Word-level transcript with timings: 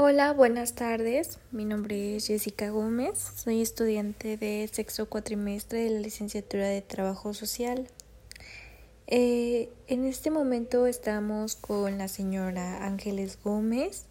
Hola, 0.00 0.32
buenas 0.32 0.76
tardes. 0.76 1.40
Mi 1.50 1.64
nombre 1.64 2.14
es 2.14 2.28
Jessica 2.28 2.70
Gómez. 2.70 3.18
Soy 3.18 3.60
estudiante 3.60 4.36
de 4.36 4.70
sexto 4.72 5.08
cuatrimestre 5.08 5.80
de 5.80 5.90
la 5.90 5.98
licenciatura 5.98 6.68
de 6.68 6.82
Trabajo 6.82 7.34
Social. 7.34 7.88
Eh, 9.08 9.70
en 9.88 10.04
este 10.04 10.30
momento 10.30 10.86
estamos 10.86 11.56
con 11.56 11.98
la 11.98 12.06
señora 12.06 12.86
Ángeles 12.86 13.40
Gómez. 13.42 14.04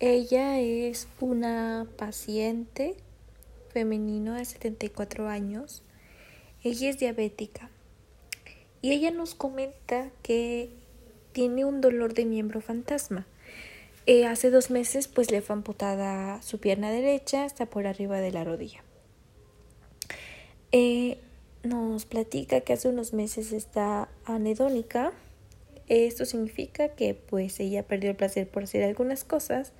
Ella 0.00 0.60
es 0.60 1.08
una 1.18 1.86
paciente 1.96 2.94
femenino 3.72 4.34
de 4.34 4.44
74 4.44 5.28
años. 5.28 5.82
Ella 6.62 6.90
es 6.90 6.98
diabética. 6.98 7.70
Y 8.82 8.92
ella 8.92 9.10
nos 9.12 9.34
comenta 9.34 10.10
que 10.22 10.68
tiene 11.32 11.64
un 11.64 11.80
dolor 11.80 12.12
de 12.12 12.26
miembro 12.26 12.60
fantasma. 12.60 13.26
Eh, 14.12 14.26
hace 14.26 14.50
dos 14.50 14.72
meses 14.72 15.06
pues 15.06 15.30
le 15.30 15.40
fue 15.40 15.54
amputada 15.54 16.42
su 16.42 16.58
pierna 16.58 16.90
derecha 16.90 17.44
hasta 17.44 17.66
por 17.66 17.86
arriba 17.86 18.18
de 18.18 18.32
la 18.32 18.42
rodilla. 18.42 18.82
Eh, 20.72 21.18
nos 21.62 22.06
platica 22.06 22.62
que 22.62 22.72
hace 22.72 22.88
unos 22.88 23.12
meses 23.12 23.52
está 23.52 24.08
anedónica. 24.24 25.12
Esto 25.86 26.24
significa 26.24 26.88
que 26.88 27.14
pues 27.14 27.60
ella 27.60 27.84
perdió 27.84 28.10
el 28.10 28.16
placer 28.16 28.48
por 28.48 28.64
hacer 28.64 28.82
algunas 28.82 29.22
cosas. 29.22 29.72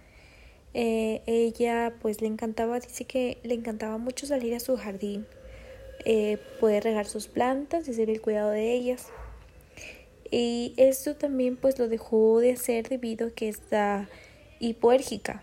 Eh, 0.74 1.22
ella 1.26 1.94
pues 2.00 2.20
le 2.20 2.28
encantaba, 2.28 2.78
dice 2.78 3.06
que 3.06 3.38
le 3.42 3.54
encantaba 3.54 3.98
mucho 3.98 4.28
salir 4.28 4.54
a 4.54 4.60
su 4.60 4.76
jardín, 4.76 5.26
poder 6.60 6.84
regar 6.84 7.06
sus 7.06 7.26
plantas 7.26 7.88
y 7.88 7.90
hacer 7.90 8.08
el 8.08 8.20
cuidado 8.20 8.50
de 8.50 8.74
ellas. 8.74 9.08
Y 10.30 10.74
esto 10.76 11.16
también 11.16 11.56
pues 11.56 11.78
lo 11.78 11.88
dejó 11.88 12.40
de 12.40 12.52
hacer 12.52 12.88
debido 12.88 13.28
a 13.28 13.30
que 13.30 13.48
está 13.48 14.08
hipoérgica, 14.60 15.42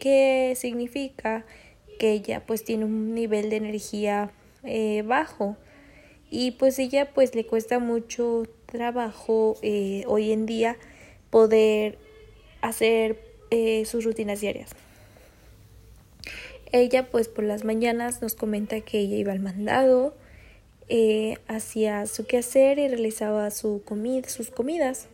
que 0.00 0.54
significa 0.56 1.44
que 1.98 2.12
ella 2.12 2.42
pues 2.46 2.64
tiene 2.64 2.86
un 2.86 3.14
nivel 3.14 3.50
de 3.50 3.56
energía 3.56 4.30
eh, 4.64 5.02
bajo 5.06 5.56
y 6.30 6.52
pues 6.52 6.78
ella 6.78 7.12
pues 7.12 7.34
le 7.34 7.44
cuesta 7.44 7.78
mucho 7.78 8.44
trabajo 8.66 9.58
eh, 9.62 10.04
hoy 10.06 10.32
en 10.32 10.46
día 10.46 10.76
poder 11.28 11.98
hacer 12.62 13.20
eh, 13.50 13.84
sus 13.84 14.04
rutinas 14.04 14.40
diarias. 14.40 14.70
Ella 16.72 17.10
pues 17.10 17.28
por 17.28 17.44
las 17.44 17.64
mañanas 17.64 18.22
nos 18.22 18.34
comenta 18.34 18.80
que 18.80 19.00
ella 19.00 19.16
iba 19.16 19.32
al 19.32 19.40
mandado, 19.40 20.14
eh, 20.92 21.38
hacía 21.46 22.04
su 22.06 22.26
quehacer 22.26 22.80
y 22.80 22.88
realizaba 22.88 23.52
su 23.52 23.80
sus 24.26 24.50
comidas, 24.50 25.06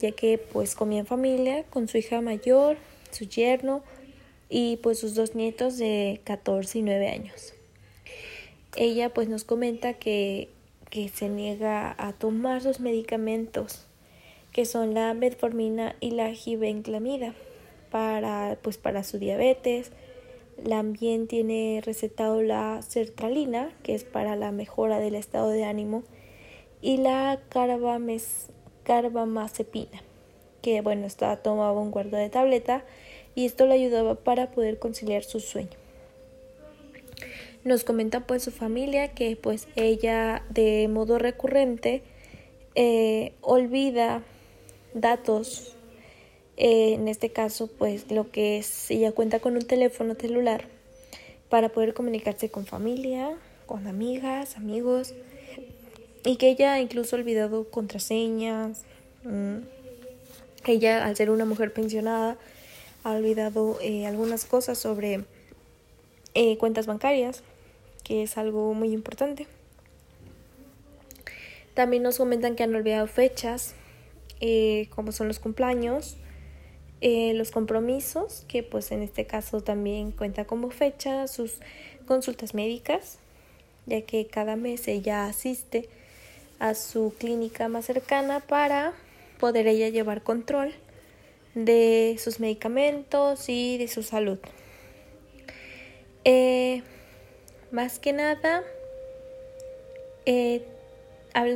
ya 0.00 0.10
que 0.10 0.36
pues 0.36 0.74
comía 0.74 0.98
en 0.98 1.06
familia 1.06 1.62
con 1.70 1.86
su 1.86 1.96
hija 1.96 2.20
mayor, 2.20 2.76
su 3.12 3.26
yerno 3.26 3.84
y 4.48 4.78
pues 4.78 4.98
sus 4.98 5.14
dos 5.14 5.36
nietos 5.36 5.78
de 5.78 6.20
14 6.24 6.80
y 6.80 6.82
9 6.82 7.08
años. 7.08 7.54
Ella 8.74 9.14
pues 9.14 9.28
nos 9.28 9.44
comenta 9.44 9.94
que, 9.94 10.48
que 10.90 11.08
se 11.08 11.28
niega 11.28 11.94
a 11.98 12.12
tomar 12.14 12.60
sus 12.60 12.80
medicamentos, 12.80 13.86
que 14.50 14.64
son 14.66 14.92
la 14.92 15.14
metformina 15.14 15.94
y 16.00 16.10
la 16.10 16.32
gibenclamida, 16.32 17.32
para 17.92 18.58
pues 18.60 18.76
para 18.76 19.04
su 19.04 19.20
diabetes, 19.20 19.92
también 20.68 21.26
tiene 21.26 21.82
recetado 21.84 22.42
la 22.42 22.82
sertralina, 22.82 23.72
que 23.82 23.94
es 23.94 24.04
para 24.04 24.36
la 24.36 24.52
mejora 24.52 24.98
del 24.98 25.14
estado 25.14 25.50
de 25.50 25.64
ánimo, 25.64 26.02
y 26.80 26.96
la 26.96 27.40
carbamazepina, 28.84 30.02
que 30.60 30.80
bueno, 30.80 31.06
está 31.06 31.36
tomaba 31.36 31.80
un 31.80 31.90
cuarto 31.90 32.16
de 32.16 32.28
tableta 32.28 32.84
y 33.34 33.46
esto 33.46 33.66
le 33.66 33.74
ayudaba 33.74 34.16
para 34.16 34.50
poder 34.50 34.78
conciliar 34.78 35.24
su 35.24 35.40
sueño. 35.40 35.70
Nos 37.64 37.84
comenta 37.84 38.26
pues 38.26 38.42
su 38.42 38.50
familia 38.50 39.08
que 39.08 39.36
pues 39.36 39.68
ella 39.76 40.44
de 40.50 40.88
modo 40.88 41.18
recurrente 41.18 42.02
eh, 42.74 43.34
olvida 43.40 44.22
datos 44.94 45.76
eh, 46.64 46.94
en 46.94 47.08
este 47.08 47.30
caso, 47.30 47.66
pues 47.66 48.08
lo 48.12 48.30
que 48.30 48.58
es, 48.58 48.88
ella 48.88 49.10
cuenta 49.10 49.40
con 49.40 49.54
un 49.54 49.66
teléfono 49.66 50.14
celular 50.14 50.66
para 51.48 51.70
poder 51.70 51.92
comunicarse 51.92 52.50
con 52.50 52.66
familia, 52.66 53.36
con 53.66 53.88
amigas, 53.88 54.56
amigos, 54.56 55.12
y 56.24 56.36
que 56.36 56.50
ella 56.50 56.78
incluso 56.78 57.16
ha 57.16 57.18
olvidado 57.18 57.68
contraseñas. 57.68 58.82
Mm, 59.24 59.64
ella, 60.64 61.04
al 61.04 61.16
ser 61.16 61.30
una 61.30 61.44
mujer 61.46 61.72
pensionada, 61.72 62.38
ha 63.02 63.10
olvidado 63.10 63.80
eh, 63.82 64.06
algunas 64.06 64.44
cosas 64.44 64.78
sobre 64.78 65.24
eh, 66.34 66.58
cuentas 66.58 66.86
bancarias, 66.86 67.42
que 68.04 68.22
es 68.22 68.38
algo 68.38 68.72
muy 68.72 68.92
importante. 68.92 69.48
También 71.74 72.04
nos 72.04 72.18
comentan 72.18 72.54
que 72.54 72.62
han 72.62 72.72
olvidado 72.72 73.08
fechas, 73.08 73.74
como 74.94 75.10
son 75.10 75.26
los 75.26 75.40
cumpleaños, 75.40 76.18
eh, 77.04 77.34
los 77.34 77.50
compromisos, 77.50 78.44
que 78.46 78.62
pues 78.62 78.92
en 78.92 79.02
este 79.02 79.26
caso 79.26 79.60
también 79.60 80.12
cuenta 80.12 80.44
como 80.44 80.70
fecha, 80.70 81.26
sus 81.26 81.56
consultas 82.06 82.54
médicas, 82.54 83.18
ya 83.86 84.02
que 84.02 84.28
cada 84.28 84.54
mes 84.54 84.86
ella 84.86 85.26
asiste 85.26 85.88
a 86.60 86.74
su 86.74 87.12
clínica 87.18 87.66
más 87.66 87.86
cercana 87.86 88.38
para 88.38 88.92
poder 89.40 89.66
ella 89.66 89.88
llevar 89.88 90.22
control 90.22 90.72
de 91.56 92.16
sus 92.20 92.38
medicamentos 92.38 93.48
y 93.48 93.78
de 93.78 93.88
su 93.88 94.04
salud. 94.04 94.38
Eh, 96.24 96.84
más 97.72 97.98
que 97.98 98.12
nada, 98.12 98.62
eh, 100.24 100.62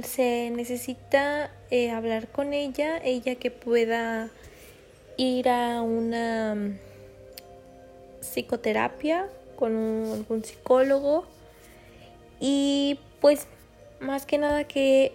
se 0.03 0.51
necesita 0.51 1.53
hablar 1.95 2.27
con 2.33 2.53
ella, 2.53 2.99
ella 3.05 3.37
que 3.37 3.53
pueda 3.53 4.33
ir 5.17 5.49
a 5.49 5.83
una 5.83 6.55
mm, 6.55 6.79
psicoterapia 8.21 9.29
con 9.57 9.75
un, 9.75 10.13
algún 10.13 10.45
psicólogo 10.45 11.25
y 12.41 12.99
pues 13.21 13.47
más 14.01 14.27
que 14.27 14.39
nada 14.39 14.65
que 14.65 15.13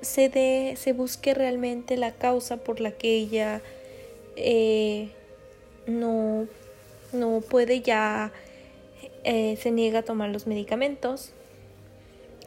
se 0.00 0.28
dé, 0.28 0.74
se 0.76 0.92
busque 0.92 1.34
realmente 1.34 1.96
la 1.96 2.12
causa 2.12 2.56
por 2.56 2.80
la 2.80 2.92
que 2.92 3.14
ella 3.14 3.60
eh, 4.36 5.10
no, 5.86 6.46
no 7.12 7.40
puede 7.40 7.80
ya 7.80 8.32
eh, 9.24 9.56
se 9.60 9.70
niega 9.70 10.00
a 10.00 10.02
tomar 10.02 10.30
los 10.30 10.46
medicamentos 10.46 11.32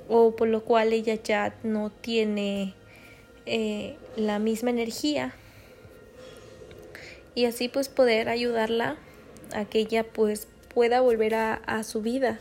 o 0.10 0.36
por 0.36 0.48
lo 0.48 0.64
cual 0.64 0.94
ella 0.94 1.16
ya 1.16 1.56
no 1.64 1.90
tiene 1.90 2.74
eh, 3.46 3.96
la 4.18 4.40
misma 4.40 4.72
energía 4.72 5.34
y 7.36 7.46
así 7.46 7.70
pues 7.70 7.90
poder 7.90 8.30
ayudarla 8.30 8.98
a 9.54 9.66
que 9.66 9.80
ella 9.80 10.04
pues 10.04 10.48
pueda 10.74 11.02
volver 11.02 11.36
a, 11.36 11.84
su 11.84 12.02
vida. 12.02 12.40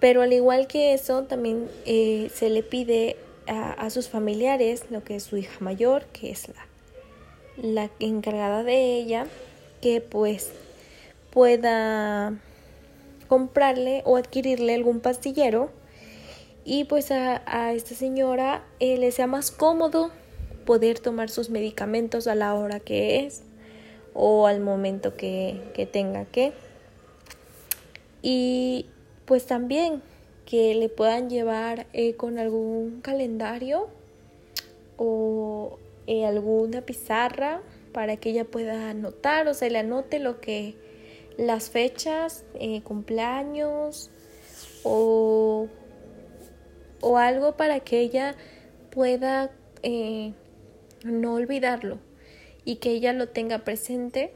Pero 0.00 0.22
al 0.22 0.32
igual 0.32 0.66
que 0.66 0.94
eso, 0.94 1.24
también 1.24 1.68
eh, 1.86 2.30
se 2.34 2.50
le 2.50 2.62
pide 2.62 3.16
a, 3.46 3.90
sus 3.90 4.08
familiares, 4.08 4.84
lo 4.90 5.04
que 5.04 5.16
es 5.16 5.24
su 5.24 5.36
hija 5.36 5.56
mayor, 5.60 6.04
que 6.06 6.30
es 6.30 6.48
la, 6.48 6.66
la 7.56 7.90
encargada 7.98 8.62
de 8.62 8.96
ella, 8.96 9.26
que 9.80 10.00
pues 10.00 10.50
pueda 11.30 12.34
comprarle 13.28 14.02
o 14.04 14.16
adquirirle 14.16 14.74
algún 14.74 15.00
pastillero 15.00 15.70
y 16.64 16.84
pues 16.84 17.10
a, 17.10 17.72
esta 17.72 17.94
señora 17.94 18.64
eh, 18.80 18.98
le 18.98 19.12
sea 19.12 19.26
más 19.26 19.50
cómodo 19.50 20.10
poder 20.66 20.98
tomar 20.98 21.30
sus 21.30 21.50
medicamentos 21.50 22.26
a 22.26 22.34
la 22.34 22.54
hora 22.54 22.80
que 22.80 23.24
es 23.24 23.42
o 24.14 24.46
al 24.46 24.60
momento 24.60 25.16
que, 25.16 25.88
tenga 25.92 26.24
que. 26.26 26.52
Y 28.22 28.86
pues 29.24 29.46
también 29.46 30.02
que 30.44 30.74
le 30.74 30.88
puedan 30.88 31.30
llevar 31.30 31.86
eh, 31.92 32.14
con 32.14 32.38
algún 32.38 33.00
calendario 33.02 33.88
o 34.96 35.78
eh, 36.06 36.26
alguna 36.26 36.82
pizarra 36.82 37.62
para 37.92 38.16
que 38.16 38.30
ella 38.30 38.44
pueda 38.44 38.90
anotar 38.90 39.46
o 39.48 39.54
se 39.54 39.70
le 39.70 39.78
anote 39.78 40.18
lo 40.18 40.40
que 40.40 40.74
las 41.36 41.70
fechas, 41.70 42.44
eh, 42.54 42.82
cumpleaños 42.82 44.10
o, 44.82 45.68
o, 47.00 47.16
algo 47.16 47.56
para 47.56 47.80
que 47.80 48.00
ella 48.00 48.34
pueda 48.90 49.50
no 51.04 51.34
olvidarlo 51.34 51.98
y 52.64 52.76
que 52.76 52.90
ella 52.90 53.12
lo 53.12 53.28
tenga 53.28 53.60
presente 53.60 54.32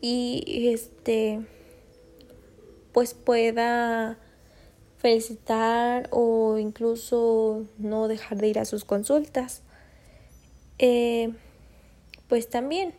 y 0.00 0.68
este 0.68 1.40
pues 2.92 3.14
pueda 3.14 4.18
felicitar 4.98 6.08
o 6.10 6.58
incluso 6.58 7.66
no 7.78 8.08
dejar 8.08 8.38
de 8.38 8.48
ir 8.48 8.58
a 8.58 8.64
sus 8.64 8.84
consultas. 8.84 9.62
Eh, 10.78 11.30
pues 12.28 12.48
también 12.48 12.92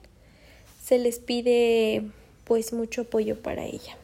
se 0.81 0.97
les 0.97 1.19
pide 1.19 2.09
pues 2.45 2.73
mucho 2.73 3.01
apoyo 3.01 3.41
para 3.41 3.65
ella, 3.65 3.95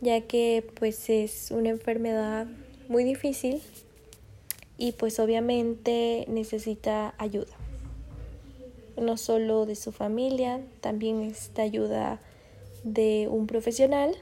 ya 0.00 0.20
que 0.22 0.64
pues 0.78 1.08
es 1.08 1.50
una 1.50 1.70
enfermedad 1.70 2.46
muy 2.88 3.04
difícil 3.04 3.62
y 4.76 4.92
pues 4.92 5.18
obviamente 5.20 6.26
necesita 6.28 7.14
ayuda. 7.18 7.56
No 9.00 9.16
solo 9.16 9.66
de 9.66 9.74
su 9.74 9.92
familia, 9.92 10.60
también 10.80 11.20
necesita 11.20 11.62
ayuda 11.62 12.20
de 12.84 13.28
un 13.30 13.46
profesional 13.46 14.14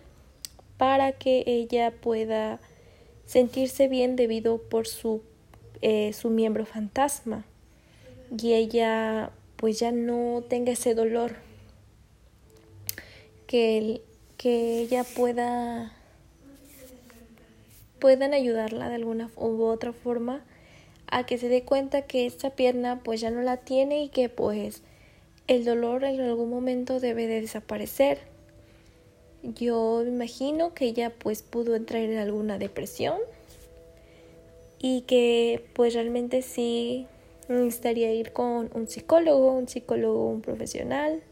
para 0.77 1.13
que 1.13 1.43
ella 1.47 1.91
pueda 1.91 2.61
sentirse 3.27 3.89
bien 3.89 4.17
debido 4.17 4.59
por 4.59 4.87
su, 4.87 5.21
eh, 5.83 6.13
su 6.13 6.31
miembro 6.31 6.65
fantasma 6.65 7.45
y 8.41 8.55
ella 8.55 9.33
pues 9.57 9.81
ya 9.81 9.91
no 9.91 10.45
tenga 10.49 10.73
ese 10.73 10.95
dolor 10.95 11.35
que, 13.47 14.01
que 14.37 14.81
ella 14.81 15.05
pueda 15.05 15.93
puedan 17.99 18.33
ayudarla 18.33 18.89
de 18.89 18.95
alguna 18.95 19.29
u 19.37 19.65
otra 19.65 19.93
forma 19.93 20.45
a 21.11 21.25
que 21.27 21.39
se 21.39 21.49
dé 21.49 21.63
cuenta 21.63 22.03
que 22.03 22.27
esta 22.27 22.51
pierna 22.51 23.01
pues 23.03 23.21
ya 23.21 23.31
no 23.31 23.43
la 23.43 23.59
tiene 23.59 24.03
y 24.03 24.09
que 24.09 24.29
pues 24.29 24.83
el 25.47 25.65
dolor 25.65 26.05
en 26.05 26.21
algún 26.21 26.51
momento 26.51 27.01
debe 27.01 27.27
de 27.27 27.41
desaparecer. 27.41 28.19
Yo 29.43 30.05
imagino 30.05 30.75
que 30.75 30.87
ella 30.87 31.11
pues 31.11 31.43
pudo 31.43 31.75
entrar 31.75 32.03
en 32.03 32.19
alguna 32.19 32.59
depresión 32.59 33.19
y 34.79 35.03
que 35.03 35.65
pues 35.75 35.95
realmente 35.95 36.43
sí 36.43 37.07
necesitaría 37.49 38.13
ir 38.13 38.33
con 38.33 38.71
un 38.75 38.89
psicólogo, 38.89 39.53
un 39.53 39.69
psicólogo, 39.69 40.29
un 40.29 40.43
profesional 40.43 41.23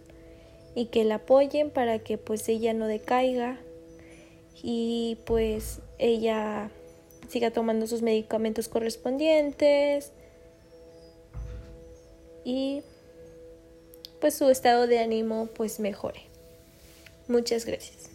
y 0.75 0.87
que 0.87 1.05
la 1.05 1.17
apoyen 1.17 1.71
para 1.71 1.99
que 1.99 2.17
pues 2.17 2.49
ella 2.49 2.73
no 2.75 2.87
decaiga 2.87 3.59
y 4.63 5.19
pues 5.27 5.81
ella 5.99 6.71
siga 7.29 7.51
tomando 7.51 7.87
sus 7.87 8.03
medicamentos 8.03 8.69
correspondientes 8.69 10.13
y 12.45 12.83
pues 14.21 14.35
su 14.35 14.49
estado 14.51 14.87
de 14.87 14.99
ánimo 15.01 15.49
pues 15.55 15.81
mejore. 15.81 16.23
Muchas 17.29 17.65
gracias. 17.65 18.06